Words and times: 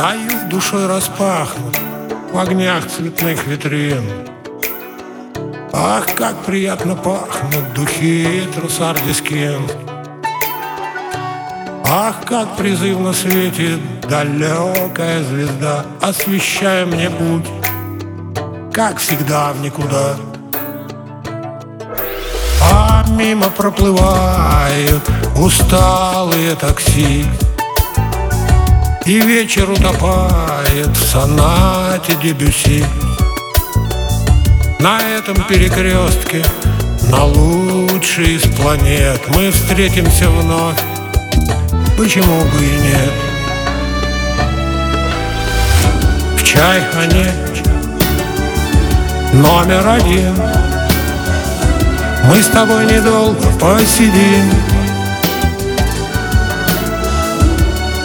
Стою 0.00 0.48
душой 0.48 0.86
распахнут 0.86 1.76
В 2.32 2.38
огнях 2.38 2.86
цветных 2.88 3.46
витрин. 3.46 4.02
Ах, 5.74 6.06
как 6.14 6.42
приятно 6.46 6.96
пахнут 6.96 7.74
Духи 7.74 8.48
трусардискин 8.54 9.60
Ах, 11.84 12.24
как 12.24 12.56
призывно 12.56 13.12
светит 13.12 13.78
Далекая 14.08 15.22
звезда 15.22 15.84
Освещая 16.00 16.86
мне 16.86 17.10
путь 17.10 17.50
Как 18.72 18.96
всегда 18.96 19.52
в 19.52 19.60
никуда. 19.60 20.16
А 22.72 23.04
мимо 23.06 23.50
проплывают 23.50 25.02
Усталые 25.36 26.54
такси 26.54 27.26
и 29.10 29.18
вечер 29.18 29.68
утопает 29.68 30.86
в 30.86 31.04
сонате 31.04 32.14
Дебюси 32.22 32.84
На 34.78 35.00
этом 35.00 35.34
перекрестке, 35.48 36.44
на 37.10 37.24
лучшей 37.24 38.36
из 38.36 38.42
планет 38.42 39.20
Мы 39.34 39.50
встретимся 39.50 40.30
вновь, 40.30 40.78
почему 41.98 42.40
бы 42.40 42.64
и 42.64 42.70
нет? 42.70 43.12
В 46.36 46.44
чайхане 46.44 47.32
номер 49.32 49.88
один. 49.88 50.36
Мы 52.28 52.40
с 52.40 52.46
тобой 52.46 52.86
недолго 52.86 53.44
посидим 53.58 54.79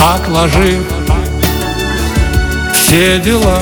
отложив 0.00 0.84
все 2.72 3.18
дела. 3.18 3.60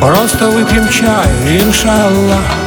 Просто 0.00 0.48
выпьем 0.50 0.88
чай, 0.88 1.28
иншаллах 1.60 2.64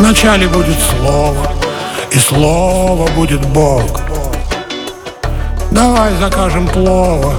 Вначале 0.00 0.48
будет 0.48 0.78
слово, 0.80 1.52
и 2.10 2.18
слово 2.18 3.06
будет 3.10 3.44
Бог. 3.48 4.00
Давай 5.70 6.14
закажем 6.14 6.66
плова 6.66 7.34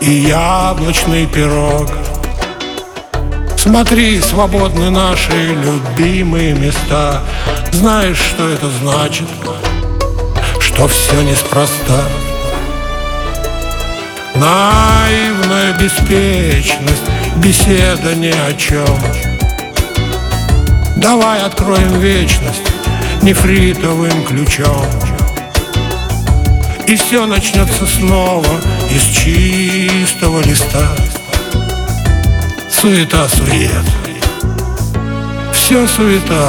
и 0.00 0.10
яблочный 0.10 1.26
пирог 1.26 1.90
Смотри, 3.62 4.20
свободны 4.20 4.90
наши 4.90 5.30
любимые 5.30 6.52
места. 6.52 7.22
Знаешь, 7.70 8.18
что 8.18 8.48
это 8.48 8.68
значит? 8.68 9.28
Что 10.58 10.88
все 10.88 11.22
неспроста. 11.22 12.02
Наивная 14.34 15.74
беспечность, 15.74 17.04
беседа 17.36 18.16
ни 18.16 18.32
о 18.48 18.52
чем 18.58 18.98
Давай 20.96 21.40
откроем 21.42 22.00
вечность 22.00 22.66
нефритовым 23.22 24.24
ключом. 24.24 24.86
И 26.88 26.96
все 26.96 27.26
начнется 27.26 27.86
снова 27.86 28.44
из 28.90 29.04
чистого 29.04 30.42
листа 30.42 30.88
суета-сует 32.82 33.70
Все 35.52 35.86
суета. 35.86 36.48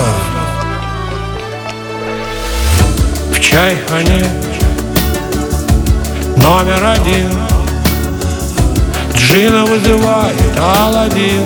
В 3.31 3.39
чайхане 3.39 4.25
номер 6.37 6.83
один. 6.85 7.29
Джина 9.15 9.63
вызывает 9.65 10.59
Аладдин. 10.59 11.45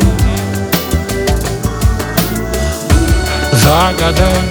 Загадай, 3.52 4.42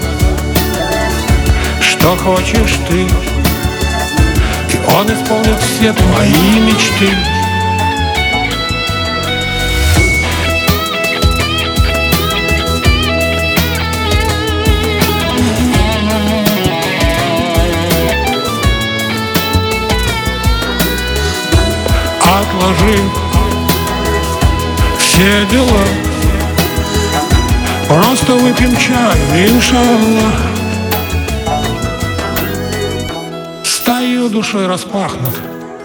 что 1.80 2.14
хочешь 2.16 2.76
ты? 2.90 3.06
И 4.74 4.80
он 4.94 5.06
исполнит 5.06 5.58
все 5.62 5.94
твои 5.94 6.60
мечты 6.60 7.35
отложи 22.56 22.98
все 24.98 25.46
дела. 25.50 25.84
Просто 27.88 28.34
выпьем 28.34 28.76
чай, 28.76 29.48
иншаллах. 29.48 30.34
Стою 33.64 34.28
душой 34.28 34.66
распахнут 34.66 35.34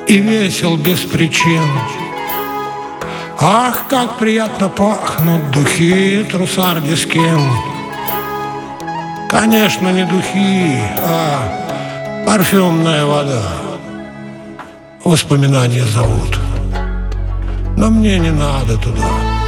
и 0.07 0.17
весел 0.17 0.77
без 0.77 0.99
причин. 0.99 1.61
Ах, 3.39 3.85
как 3.89 4.17
приятно 4.17 4.69
пахнут 4.69 5.49
духи 5.51 6.23
трусардиским 6.31 7.51
Конечно, 9.29 9.91
не 9.91 10.05
духи, 10.05 10.77
а 10.99 12.23
парфюмная 12.27 13.05
вода. 13.05 13.41
Воспоминания 15.03 15.85
зовут. 15.85 16.50
Но 17.77 17.89
мне 17.89 18.19
не 18.19 18.31
надо 18.31 18.77
туда. 18.77 19.41